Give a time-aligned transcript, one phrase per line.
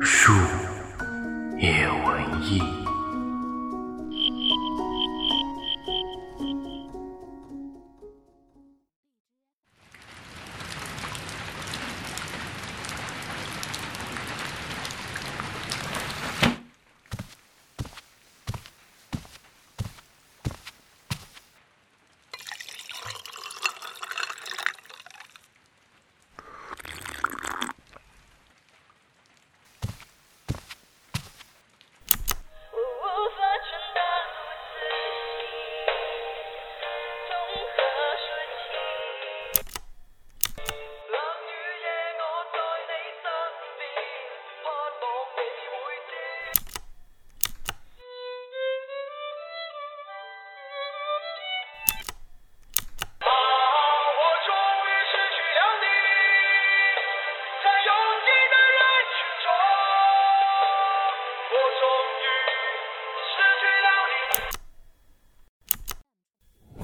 [0.00, 0.32] 书
[1.58, 2.87] 也文艺。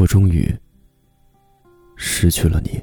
[0.00, 0.50] 我终于
[1.94, 2.82] 失去了你，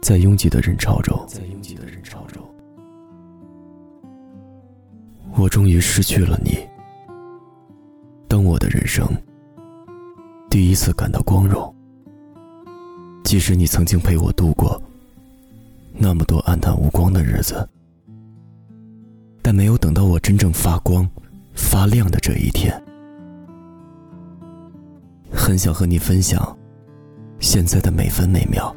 [0.00, 2.42] 在拥挤的人潮中，在拥挤的人潮中，
[5.34, 6.56] 我终于失去了你。
[8.26, 9.06] 当我的人生
[10.48, 11.74] 第一次感到光荣，
[13.22, 14.80] 即使你曾经陪我度过
[15.92, 17.68] 那么多暗淡无光的日子，
[19.42, 21.06] 但没有等到我真正发光、
[21.54, 22.85] 发亮的这一天。
[25.46, 26.58] 很想和你分享
[27.38, 28.74] 现在的每分每秒，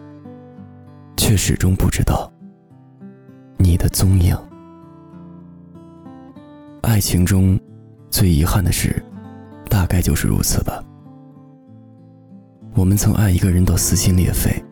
[1.18, 2.32] 却始终不知道
[3.58, 4.38] 你的踪影。
[6.84, 7.60] 爱情中
[8.12, 9.04] 最遗憾的事，
[9.68, 10.80] 大概就是如此吧。
[12.76, 14.64] 我们曾爱一个人到撕心裂肺，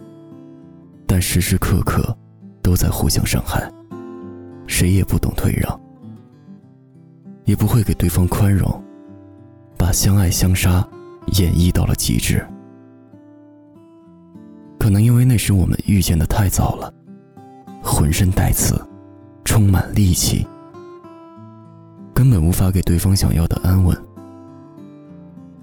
[1.07, 2.15] 但时时刻刻
[2.61, 3.67] 都在互相伤害，
[4.67, 5.81] 谁也不懂退让，
[7.45, 8.69] 也不会给对方宽容，
[9.79, 10.87] 把相爱相杀。
[11.33, 12.45] 演绎到了极致，
[14.79, 16.91] 可能因为那时我们遇见的太早了，
[17.83, 18.81] 浑身带刺，
[19.43, 20.47] 充满戾气，
[22.13, 23.95] 根本无法给对方想要的安稳。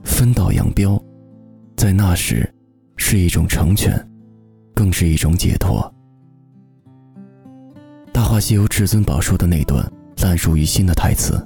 [0.05, 1.03] 分道扬镳，
[1.77, 2.49] 在那时
[2.97, 3.99] 是一种成全，
[4.75, 5.81] 更是一种解脱。
[8.13, 9.85] 《大话西游》至尊宝说的那段
[10.23, 11.45] 烂熟于心的台词：“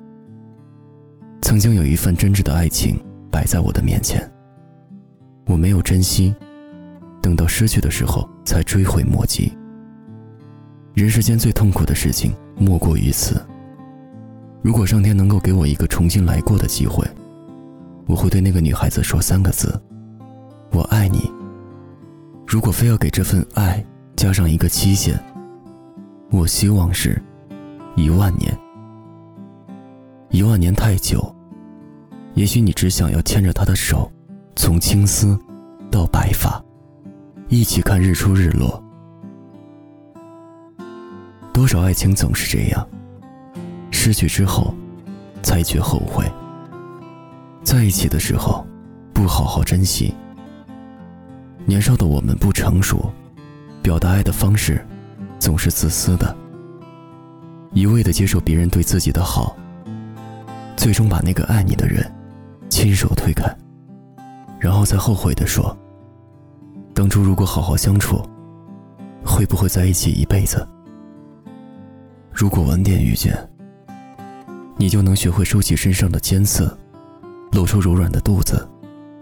[1.40, 4.30] 曾经有一份真挚的爱情。”摆在我的面前，
[5.46, 6.34] 我没有珍惜，
[7.20, 9.52] 等到失去的时候才追悔莫及。
[10.94, 13.40] 人世间最痛苦的事情莫过于此。
[14.62, 17.06] 如果上天能够给我一个重新来过的机会，
[18.06, 19.80] 我会对那个女孩子说三个字：
[20.72, 21.30] 我爱你。
[22.46, 23.84] 如果非要给这份爱
[24.16, 25.18] 加上一个期限，
[26.30, 27.22] 我希望是
[27.94, 28.52] 一万年。
[30.30, 31.37] 一万年太久。
[32.38, 34.08] 也许你只想要牵着他的手，
[34.54, 35.36] 从青丝
[35.90, 36.64] 到白发，
[37.48, 38.80] 一起看日出日落。
[41.52, 42.88] 多少爱情总是这样，
[43.90, 44.72] 失去之后
[45.42, 46.24] 才觉后悔。
[47.64, 48.64] 在一起的时候
[49.12, 50.14] 不好好珍惜。
[51.66, 53.12] 年少的我们不成熟，
[53.82, 54.86] 表达爱的方式
[55.40, 56.36] 总是自私的，
[57.72, 59.56] 一味的接受别人对自己的好，
[60.76, 62.08] 最终把那个爱你的人。
[62.78, 63.44] 亲手推开，
[64.60, 65.76] 然后再后悔的说
[66.94, 68.22] ：“当初如果好好相处，
[69.24, 70.64] 会不会在一起一辈子？
[72.32, 73.36] 如果晚点遇见，
[74.76, 76.72] 你就能学会收起身上的尖刺，
[77.50, 78.64] 露出柔软的肚子，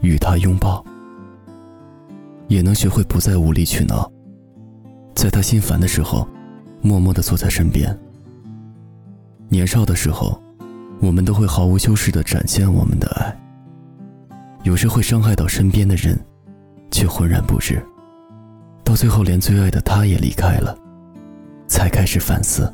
[0.03, 0.85] 与他拥抱；
[2.49, 4.07] 也能学会不再无理取闹，
[5.15, 6.29] 在他心烦的时候，
[6.83, 7.99] 默默的坐在身边。
[9.49, 10.39] 年少的时候。”
[10.99, 13.39] 我们都会毫无修饰地展现我们的爱，
[14.67, 16.19] 有时会伤害到身边的人，
[16.91, 17.81] 却浑然不知。
[18.83, 20.77] 到最后，连最爱的他也离开了，
[21.69, 22.69] 才开始反思。